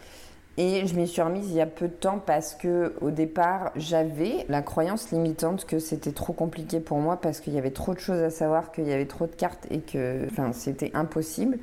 et 0.57 0.85
je 0.87 0.95
m'y 0.95 1.07
suis 1.07 1.21
remise 1.21 1.49
il 1.49 1.55
y 1.55 1.61
a 1.61 1.65
peu 1.65 1.89
de 1.89 1.93
temps 1.93 2.19
parce 2.25 2.55
que 2.55 2.93
au 3.01 3.11
départ 3.11 3.71
j'avais 3.75 4.45
la 4.47 4.61
croyance 4.61 5.11
limitante 5.11 5.65
que 5.65 5.79
c'était 5.79 6.13
trop 6.13 6.31
compliqué 6.31 6.79
pour 6.79 6.99
moi 6.99 7.19
parce 7.19 7.41
qu'il 7.41 7.53
y 7.53 7.57
avait 7.57 7.71
trop 7.71 7.93
de 7.93 7.99
choses 7.99 8.21
à 8.21 8.29
savoir, 8.29 8.71
qu'il 8.71 8.87
y 8.87 8.93
avait 8.93 9.07
trop 9.07 9.27
de 9.27 9.35
cartes 9.35 9.67
et 9.69 9.79
que 9.79 10.27
c'était 10.53 10.91
impossible 10.93 11.57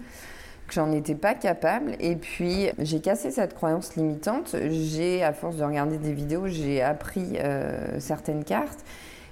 que 0.68 0.74
j'en 0.74 0.92
étais 0.92 1.16
pas 1.16 1.34
capable. 1.34 1.96
Et 1.98 2.14
puis, 2.14 2.68
j'ai 2.78 3.00
cassé 3.00 3.32
cette 3.32 3.54
croyance 3.54 3.96
limitante. 3.96 4.54
J'ai, 4.68 5.24
à 5.24 5.32
force 5.32 5.56
de 5.56 5.64
regarder 5.64 5.98
des 5.98 6.12
vidéos, 6.12 6.46
j'ai 6.46 6.80
appris 6.82 7.38
euh, 7.38 7.98
certaines 7.98 8.44
cartes. 8.44 8.84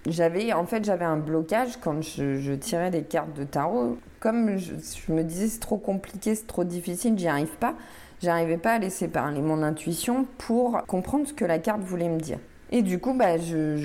J'avais, 0.08 0.52
en 0.52 0.66
fait, 0.66 0.84
j'avais 0.84 1.04
un 1.04 1.16
blocage 1.16 1.78
quand 1.80 2.00
je, 2.00 2.54
tirais 2.54 2.90
des 2.90 3.02
cartes 3.02 3.34
de 3.34 3.44
tarot. 3.44 3.98
Comme 4.20 4.56
je, 4.56 4.72
me 5.12 5.22
disais 5.22 5.48
c'est 5.48 5.60
trop 5.60 5.78
compliqué, 5.78 6.34
c'est 6.34 6.46
trop 6.46 6.64
difficile, 6.64 7.18
j'y 7.18 7.28
arrive 7.28 7.56
pas. 7.58 7.74
J'arrivais 8.22 8.56
pas 8.56 8.74
à 8.74 8.78
laisser 8.78 9.08
parler 9.08 9.40
mon 9.40 9.62
intuition 9.62 10.26
pour 10.38 10.80
comprendre 10.86 11.26
ce 11.26 11.34
que 11.34 11.44
la 11.44 11.58
carte 11.58 11.82
voulait 11.82 12.08
me 12.08 12.18
dire. 12.18 12.38
Et 12.70 12.82
du 12.82 12.98
coup, 12.98 13.14
bah, 13.14 13.36
je, 13.36 13.76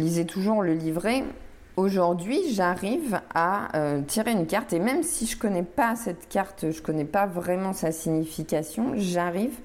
lisais 0.00 0.24
toujours 0.24 0.62
le 0.62 0.74
livret. 0.74 1.24
Aujourd'hui, 1.80 2.42
j'arrive 2.52 3.22
à 3.34 3.74
euh, 3.74 4.02
tirer 4.02 4.32
une 4.32 4.46
carte 4.46 4.74
et 4.74 4.78
même 4.78 5.02
si 5.02 5.24
je 5.24 5.38
connais 5.38 5.62
pas 5.62 5.96
cette 5.96 6.28
carte, 6.28 6.70
je 6.72 6.82
connais 6.82 7.06
pas 7.06 7.24
vraiment 7.24 7.72
sa 7.72 7.90
signification, 7.90 8.92
j'arrive 8.96 9.58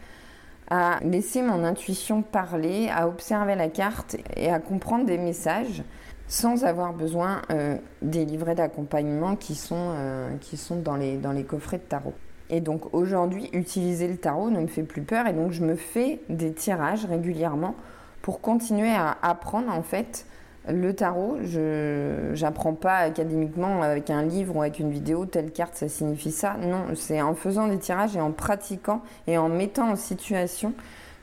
à 0.70 1.00
laisser 1.04 1.42
mon 1.42 1.66
intuition 1.66 2.22
parler, 2.22 2.90
à 2.90 3.10
observer 3.10 3.56
la 3.56 3.68
carte 3.68 4.16
et 4.38 4.50
à 4.50 4.60
comprendre 4.60 5.06
des 5.06 5.18
messages 5.18 5.84
sans 6.30 6.64
avoir 6.64 6.94
besoin 6.94 7.42
euh, 7.52 7.76
des 8.02 8.24
livrets 8.24 8.56
d'accompagnement 8.56 9.36
qui 9.36 9.54
sont, 9.54 9.92
euh, 9.98 10.38
qui 10.40 10.56
sont 10.56 10.78
dans, 10.78 10.96
les, 10.96 11.18
dans 11.18 11.34
les 11.34 11.44
coffrets 11.44 11.80
de 11.80 11.84
tarot. 11.84 12.14
Et 12.50 12.62
donc 12.62 12.94
aujourd'hui, 12.94 13.50
utiliser 13.52 14.08
le 14.08 14.16
tarot 14.16 14.52
ne 14.52 14.62
me 14.62 14.68
fait 14.68 14.84
plus 14.84 15.02
peur 15.02 15.28
et 15.28 15.34
donc 15.34 15.52
je 15.52 15.66
me 15.66 15.76
fais 15.76 16.22
des 16.30 16.54
tirages 16.54 17.04
régulièrement 17.04 17.76
pour 18.22 18.40
continuer 18.40 18.94
à 18.96 19.18
apprendre 19.22 19.70
en 19.70 19.84
fait 19.84 20.26
le 20.68 20.94
tarot. 20.94 21.38
Je 21.44 22.40
n'apprends 22.42 22.74
pas 22.74 22.98
académiquement 22.98 23.82
avec 23.82 24.10
un 24.10 24.24
livre 24.24 24.56
ou 24.56 24.62
avec 24.62 24.80
une 24.80 24.92
vidéo, 24.92 25.26
telle 25.26 25.52
carte 25.52 25.76
ça 25.76 25.88
signifie 25.88 26.32
ça. 26.32 26.56
Non, 26.60 26.96
c'est 26.96 27.22
en 27.22 27.36
faisant 27.36 27.68
des 27.68 27.80
tirages 27.80 28.16
et 28.16 28.22
en 28.22 28.32
pratiquant 28.32 29.02
et 29.28 29.38
en 29.38 29.50
mettant 29.50 29.92
en 29.92 29.96
situation 29.96 30.74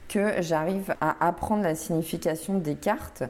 que 0.09 0.41
j'arrive 0.41 0.95
à 1.01 1.27
apprendre 1.27 1.63
la 1.63 1.75
signification 1.75 2.59
des 2.59 2.75
cartes. 2.75 3.25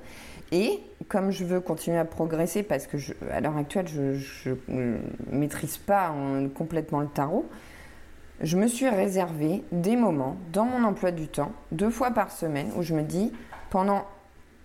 Et 0.50 0.80
comme 1.08 1.30
je 1.30 1.44
veux 1.44 1.60
continuer 1.60 1.96
à 1.96 2.04
progresser, 2.04 2.62
parce 2.62 2.86
que 2.86 2.96
à 3.30 3.40
l'heure 3.40 3.56
actuelle, 3.56 3.86
je 3.86 4.50
ne 4.68 4.98
maîtrise 5.30 5.78
pas 5.78 6.14
complètement 6.54 7.00
le 7.00 7.06
tarot, 7.06 7.46
je 8.42 8.56
me 8.56 8.66
suis 8.66 8.88
réservé 8.88 9.62
des 9.72 9.96
moments 9.96 10.36
dans 10.52 10.64
mon 10.64 10.84
emploi 10.84 11.10
du 11.12 11.28
temps, 11.28 11.52
deux 11.70 11.90
fois 11.90 12.10
par 12.10 12.32
semaine, 12.32 12.68
où 12.76 12.82
je 12.82 12.92
me 12.92 13.02
dis, 13.02 13.32
pendant 13.70 14.04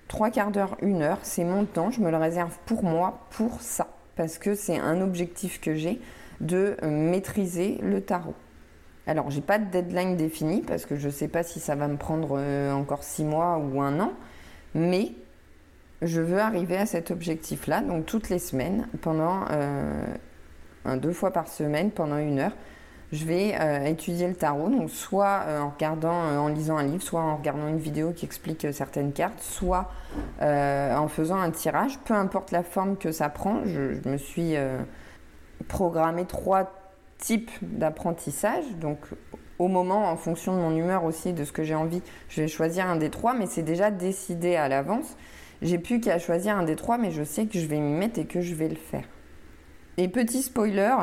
trois 0.07 0.29
quarts 0.29 0.51
d'heure, 0.51 0.77
une 0.81 1.01
heure, 1.01 1.19
c'est 1.23 1.43
mon 1.43 1.65
temps, 1.65 1.91
je 1.91 2.01
me 2.01 2.09
le 2.09 2.17
réserve 2.17 2.55
pour 2.65 2.83
moi, 2.83 3.25
pour 3.31 3.61
ça, 3.61 3.87
parce 4.15 4.37
que 4.37 4.55
c'est 4.55 4.77
un 4.77 5.01
objectif 5.01 5.59
que 5.61 5.75
j'ai 5.75 5.99
de 6.41 6.77
euh, 6.83 6.89
maîtriser 6.89 7.77
le 7.81 8.01
tarot. 8.01 8.35
Alors, 9.05 9.31
j'ai 9.31 9.41
pas 9.41 9.57
de 9.57 9.65
deadline 9.65 10.17
définie 10.17 10.61
parce 10.61 10.85
que 10.85 10.97
je 10.97 11.09
sais 11.09 11.29
pas 11.29 11.43
si 11.43 11.59
ça 11.59 11.75
va 11.75 11.87
me 11.87 11.97
prendre 11.97 12.37
euh, 12.37 12.73
encore 12.73 13.03
six 13.03 13.23
mois 13.23 13.57
ou 13.57 13.81
un 13.81 13.99
an, 13.99 14.13
mais 14.75 15.13
je 16.01 16.21
veux 16.21 16.39
arriver 16.39 16.77
à 16.77 16.85
cet 16.85 17.09
objectif-là, 17.09 17.81
donc 17.81 18.05
toutes 18.05 18.29
les 18.29 18.39
semaines, 18.39 18.87
pendant 19.01 19.45
euh, 19.51 20.05
deux 20.97 21.13
fois 21.13 21.31
par 21.31 21.47
semaine, 21.47 21.89
pendant 21.91 22.17
une 22.17 22.39
heure, 22.39 22.55
je 23.13 23.23
vais 23.23 23.55
euh, 23.59 23.85
étudier 23.85 24.27
le 24.27 24.35
tarot, 24.35 24.69
donc 24.69 24.89
soit 24.89 25.43
euh, 25.45 25.61
en 25.61 25.69
regardant, 25.69 26.23
euh, 26.25 26.37
en 26.37 26.49
lisant 26.49 26.77
un 26.77 26.83
livre, 26.83 27.01
soit 27.01 27.21
en 27.21 27.37
regardant 27.37 27.67
une 27.67 27.77
vidéo 27.77 28.11
qui 28.11 28.25
explique 28.25 28.67
certaines 28.73 29.13
cartes, 29.13 29.39
soit 29.39 29.89
en 30.41 31.07
faisant 31.07 31.37
un 31.37 31.51
tirage, 31.51 31.99
peu 31.99 32.13
importe 32.13 32.51
la 32.51 32.63
forme 32.63 32.97
que 32.97 33.11
ça 33.11 33.29
prend. 33.29 33.61
Je, 33.65 34.07
me 34.09 34.17
suis 34.17 34.55
programmé 35.67 36.25
trois 36.25 36.71
types 37.17 37.51
d'apprentissage, 37.61 38.65
donc 38.79 38.99
au 39.59 39.67
moment, 39.67 40.09
en 40.09 40.17
fonction 40.17 40.55
de 40.55 40.61
mon 40.61 40.75
humeur 40.75 41.03
aussi, 41.03 41.33
de 41.33 41.43
ce 41.43 41.51
que 41.51 41.63
j'ai 41.63 41.75
envie, 41.75 42.01
je 42.29 42.41
vais 42.41 42.47
choisir 42.47 42.87
un 42.87 42.95
des 42.95 43.09
trois, 43.09 43.33
mais 43.33 43.45
c'est 43.45 43.63
déjà 43.63 43.91
décidé 43.91 44.55
à 44.55 44.67
l'avance. 44.67 45.15
J'ai 45.61 45.79
plus 45.79 45.99
qu'à 45.99 46.19
choisir 46.19 46.57
un 46.57 46.63
des 46.63 46.75
trois, 46.75 46.97
mais 46.97 47.11
je 47.11 47.23
sais 47.23 47.45
que 47.45 47.59
je 47.59 47.65
vais 47.65 47.79
m'y 47.79 47.93
mettre 47.93 48.19
et 48.19 48.25
que 48.25 48.41
je 48.41 48.53
vais 48.53 48.69
le 48.69 48.75
faire. 48.75 49.05
Et 49.97 50.07
petit 50.07 50.43
spoiler, 50.43 50.95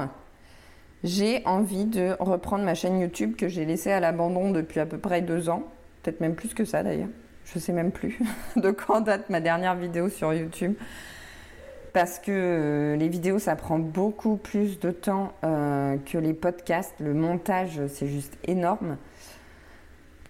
j'ai 1.05 1.43
envie 1.45 1.85
de 1.85 2.17
reprendre 2.19 2.65
ma 2.65 2.75
chaîne 2.75 2.99
YouTube 2.99 3.37
que 3.37 3.47
j'ai 3.47 3.67
laissée 3.67 3.93
à 3.93 4.01
l'abandon 4.01 4.51
depuis 4.51 4.81
à 4.81 4.87
peu 4.87 4.97
près 4.97 5.21
deux 5.21 5.51
ans, 5.51 5.63
peut-être 6.03 6.21
même 6.21 6.35
plus 6.35 6.55
que 6.55 6.65
ça 6.65 6.83
d'ailleurs. 6.83 7.11
Je 7.45 7.59
sais 7.59 7.73
même 7.73 7.93
plus 7.93 8.19
de 8.57 8.71
quand 8.71 9.03
date 9.03 9.29
ma 9.29 9.41
dernière 9.41 9.77
vidéo 9.77 10.09
sur 10.09 10.33
YouTube. 10.33 10.75
Parce 11.93 12.19
que 12.19 12.33
euh, 12.33 12.97
les 12.97 13.09
vidéos, 13.09 13.39
ça 13.39 13.55
prend 13.55 13.79
beaucoup 13.79 14.37
plus 14.37 14.81
de 14.81 14.91
temps 14.91 15.33
euh, 15.45 15.97
que 16.11 16.19
les 16.19 16.33
podcasts. 16.33 16.95
Le 16.99 17.15
montage, 17.15 17.81
c'est 17.89 18.09
juste 18.09 18.37
énorme. 18.49 18.97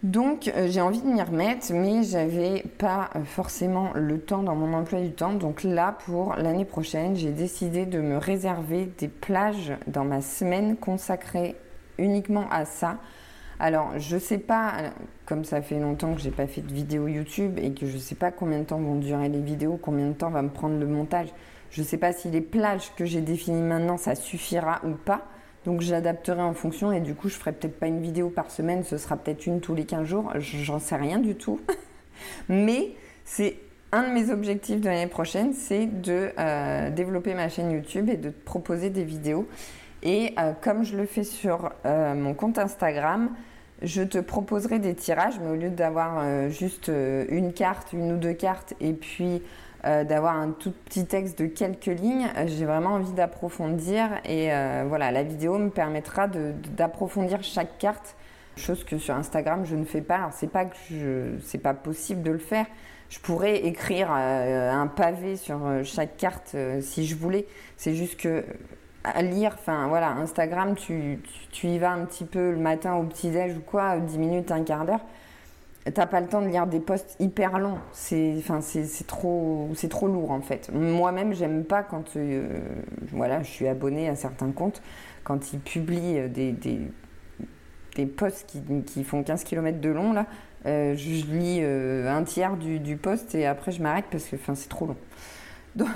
Donc 0.05 0.49
euh, 0.49 0.69
j'ai 0.69 0.83
envie 0.83 1.01
de 1.01 1.07
m'y 1.07 1.23
remettre, 1.23 1.73
mais 1.73 2.03
j'avais 2.03 2.63
pas 2.77 3.09
euh, 3.17 3.25
forcément 3.25 3.91
le 3.95 4.21
temps 4.21 4.43
dans 4.43 4.55
mon 4.55 4.75
emploi 4.75 5.01
du 5.01 5.13
temps. 5.13 5.33
Donc 5.33 5.63
là, 5.63 5.97
pour 6.05 6.35
l'année 6.35 6.67
prochaine, 6.67 7.17
j'ai 7.17 7.31
décidé 7.31 7.87
de 7.87 8.03
me 8.03 8.19
réserver 8.19 8.93
des 8.99 9.09
plages 9.09 9.73
dans 9.87 10.05
ma 10.05 10.21
semaine 10.21 10.77
consacrée 10.77 11.57
uniquement 11.97 12.45
à 12.51 12.67
ça. 12.67 12.99
Alors 13.59 13.93
je 13.97 14.19
sais 14.19 14.37
pas, 14.37 14.73
euh, 14.79 14.91
comme 15.25 15.43
ça 15.43 15.63
fait 15.63 15.81
longtemps 15.81 16.13
que 16.13 16.21
j'ai 16.21 16.31
pas 16.31 16.47
fait 16.47 16.61
de 16.61 16.75
vidéo 16.75 17.09
YouTube 17.09 17.59
et 17.59 17.73
que 17.73 17.87
je 17.87 17.97
sais 17.97 18.15
pas 18.15 18.31
combien 18.31 18.59
de 18.59 18.65
temps 18.65 18.79
vont 18.79 18.97
durer 18.97 19.31
les 19.31 19.41
vidéos, 19.41 19.79
combien 19.81 20.09
de 20.09 20.13
temps 20.13 20.29
va 20.29 20.43
me 20.43 20.51
prendre 20.51 20.79
le 20.79 20.87
montage. 20.87 21.29
Je 21.71 21.83
sais 21.83 21.97
pas 21.97 22.13
si 22.13 22.29
les 22.29 22.43
plages 22.43 22.93
que 22.95 23.07
j'ai 23.07 23.23
définies 23.23 23.63
maintenant 23.63 23.97
ça 23.97 24.15
suffira 24.15 24.83
ou 24.85 24.91
pas. 24.91 25.23
Donc 25.65 25.81
j'adapterai 25.81 26.43
en 26.43 26.55
fonction 26.55 26.93
et 26.93 27.01
du 27.01 27.15
coup 27.15 27.29
je 27.29 27.35
ferai 27.35 27.53
peut-être 27.53 27.79
pas 27.79 27.87
une 27.87 28.01
vidéo 28.01 28.29
par 28.29 28.51
semaine, 28.51 28.85
ce 28.85 28.99
sera 28.99 29.17
peut-être 29.17 29.47
une 29.47 29.61
tous 29.61 29.75
les 29.75 29.85
15 29.85 30.07
jours, 30.07 30.33
j'en 30.37 30.79
sais 30.79 30.97
rien 30.97 31.19
du 31.19 31.35
tout. 31.35 31.61
Mais 32.49 32.91
c'est 33.25 33.57
un 33.93 34.09
de 34.09 34.13
mes 34.13 34.31
objectifs 34.31 34.81
de 34.81 34.89
l'année 34.89 35.07
prochaine, 35.07 35.55
c'est 35.55 35.87
de 35.87 36.33
euh, 36.39 36.91
développer 36.91 37.35
ma 37.35 37.49
chaîne 37.49 37.71
YouTube 37.71 38.09
et 38.09 38.17
de 38.17 38.31
proposer 38.31 38.91
des 38.91 39.05
vidéos. 39.05 39.49
Et 40.03 40.35
euh, 40.39 40.53
comme 40.61 40.85
je 40.85 40.97
le 40.97 41.07
fais 41.07 41.25
sur 41.25 41.71
euh, 41.87 42.15
mon 42.15 42.35
compte 42.35 42.59
Instagram, 42.59 43.31
je 43.83 44.03
te 44.03 44.19
proposerai 44.19 44.81
des 44.81 44.95
tirages, 44.95 45.39
mais 45.41 45.51
au 45.51 45.55
lieu 45.55 45.71
d'avoir 45.71 46.49
juste 46.49 46.91
une 47.29 47.53
carte, 47.53 47.93
une 47.93 48.13
ou 48.13 48.17
deux 48.17 48.33
cartes, 48.33 48.73
et 48.81 48.93
puis 48.93 49.43
euh, 49.87 50.03
d'avoir 50.03 50.37
un 50.37 50.53
tout 50.53 50.73
petit 50.73 51.05
texte 51.05 51.39
de 51.39 51.47
quelques 51.47 51.87
lignes. 51.87 52.29
J'ai 52.47 52.65
vraiment 52.65 52.95
envie 52.95 53.13
d'approfondir 53.13 54.09
et 54.25 54.51
euh, 54.51 54.85
voilà, 54.89 55.11
la 55.11 55.23
vidéo 55.23 55.59
me 55.59 55.69
permettra 55.69 56.27
d'approfondir 56.27 57.43
chaque 57.43 57.77
carte, 57.77 58.17
chose 58.57 58.83
que 58.85 58.97
sur 58.97 59.15
Instagram 59.15 59.67
je 59.67 59.77
ne 59.77 59.85
fais 59.85 60.01
pas. 60.01 60.17
Alors 60.17 60.33
c'est 60.33 60.51
pas 60.51 60.65
que 60.65 61.39
c'est 61.43 61.59
pas 61.59 61.75
possible 61.75 62.23
de 62.23 62.31
le 62.31 62.39
faire. 62.39 62.65
Je 63.11 63.19
pourrais 63.19 63.67
écrire 63.67 64.09
euh, 64.11 64.73
un 64.73 64.87
pavé 64.87 65.37
sur 65.37 65.61
chaque 65.85 66.17
carte 66.17 66.57
si 66.81 67.07
je 67.07 67.15
voulais. 67.15 67.47
C'est 67.77 67.95
juste 67.95 68.19
que 68.19 68.43
à 69.05 69.21
lire, 69.21 69.53
enfin 69.53 69.89
voilà, 69.89 70.13
Instagram, 70.13 70.77
tu, 70.77 71.21
tu, 71.53 71.67
y 71.67 71.79
vas 71.79 71.93
un 71.93 72.07
petit 72.07 72.25
peu 72.25 72.53
le 72.53 72.57
matin 72.57 72.95
au 72.95 73.03
petit-déj 73.03 73.59
ou 73.59 73.61
quoi, 73.61 73.99
10 73.99 74.17
minutes, 74.17 74.51
un 74.51 74.63
quart 74.63 74.87
d'heure 74.87 75.05
t'as 75.93 76.07
pas 76.07 76.21
le 76.21 76.27
temps 76.27 76.41
de 76.41 76.49
lire 76.49 76.67
des 76.67 76.81
posts 76.81 77.17
hyper 77.21 77.59
longs. 77.59 77.79
C'est, 77.93 78.35
enfin, 78.39 78.61
trop, 79.07 79.71
trop 79.91 80.09
lourd 80.09 80.31
en 80.31 80.41
fait. 80.41 80.71
Moi-même, 80.73 81.35
j'aime 81.35 81.65
pas 81.65 81.83
quand, 81.83 82.17
euh, 82.17 82.59
voilà, 83.13 83.43
je 83.43 83.51
suis 83.51 83.69
abonnée 83.69 84.09
à 84.09 84.17
certains 84.17 84.51
comptes 84.51 84.81
quand 85.25 85.53
ils 85.53 85.61
publient 85.61 86.19
euh, 86.19 86.29
des, 86.29 86.53
des, 86.53 88.07
posts 88.07 88.47
qui, 88.47 88.63
qui, 88.85 89.05
font 89.05 89.23
15 89.23 89.45
km 89.45 89.81
de 89.81 89.91
long 89.91 90.13
là. 90.13 90.27
Euh, 90.67 90.97
je 90.97 91.27
lis 91.27 91.63
un 91.63 92.23
tiers 92.25 92.57
du, 92.57 92.81
du 92.81 92.97
post 92.97 93.35
et 93.35 93.45
après 93.45 93.71
je 93.71 93.83
m'arrête 93.83 94.07
parce 94.11 94.25
que, 94.25 94.37
enfin, 94.37 94.55
c'est 94.55 94.71
trop 94.71 94.87
long. 94.87 94.97
Donc, 95.77 95.89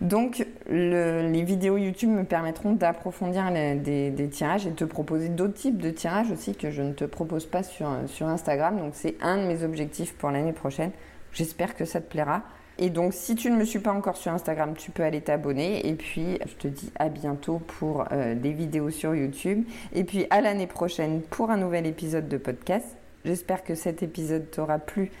donc, 0.00 0.46
les 0.68 1.42
vidéos 1.42 1.76
YouTube 1.76 2.10
me 2.10 2.24
permettront 2.24 2.72
d'approfondir 2.72 3.50
des, 3.52 4.28
tirages 4.30 4.66
et 4.66 4.70
de 4.70 4.74
te 4.74 4.84
proposer 4.84 5.28
d'autres 5.28 5.54
types 5.54 5.78
de 5.78 5.90
tirages 5.90 6.30
aussi 6.30 6.54
que 6.54 6.70
je 6.70 6.82
ne 6.82 6.92
te 6.92 7.04
propose 7.04 7.46
pas 7.46 7.62
sur, 7.62 7.88
Instagram. 8.22 8.78
Donc, 8.78 8.92
c'est 8.94 9.16
un 9.20 9.38
de 9.38 9.42
mes 9.42 9.62
objectifs 9.62 10.14
pour 10.14 10.30
l'année 10.30 10.52
prochaine. 10.52 10.90
J'espère 11.32 11.76
que 11.76 11.84
ça 11.84 12.00
te 12.00 12.10
plaira. 12.10 12.42
Et 12.78 12.90
donc, 12.90 13.12
si 13.12 13.34
tu 13.34 13.50
ne 13.50 13.56
me 13.56 13.64
suis 13.64 13.78
pas 13.78 13.92
encore 13.92 14.16
sur 14.16 14.32
Instagram, 14.32 14.74
tu 14.76 14.90
peux 14.90 15.02
aller 15.02 15.20
t'abonner. 15.20 15.86
Et 15.86 15.94
puis, 15.94 16.38
je 16.46 16.54
te 16.54 16.68
dis 16.68 16.90
à 16.98 17.08
bientôt 17.08 17.60
pour 17.78 18.06
euh, 18.12 18.34
des 18.34 18.52
vidéos 18.52 18.90
sur 18.90 19.14
YouTube. 19.14 19.64
Et 19.92 20.04
puis, 20.04 20.26
à 20.30 20.40
l'année 20.40 20.66
prochaine 20.66 21.20
pour 21.22 21.50
un 21.50 21.58
nouvel 21.58 21.86
épisode 21.86 22.28
de 22.28 22.38
podcast. 22.38 22.96
J'espère 23.24 23.62
que 23.62 23.76
cet 23.76 24.02
épisode 24.02 24.50
t'aura 24.50 24.78
plu 24.80 25.12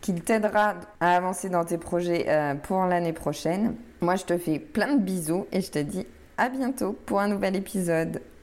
qu'il 0.00 0.22
t'aidera 0.22 0.76
à 1.00 1.16
avancer 1.16 1.48
dans 1.48 1.64
tes 1.64 1.78
projets 1.78 2.26
euh, 2.28 2.54
pour 2.54 2.84
l'année 2.84 3.12
prochaine. 3.12 3.74
Moi, 4.00 4.16
je 4.16 4.24
te 4.24 4.38
fais 4.38 4.58
plein 4.58 4.94
de 4.96 5.02
bisous 5.02 5.46
et 5.52 5.60
je 5.60 5.70
te 5.70 5.78
dis 5.78 6.06
à 6.38 6.48
bientôt 6.48 6.96
pour 7.06 7.20
un 7.20 7.28
nouvel 7.28 7.56
épisode. 7.56 8.22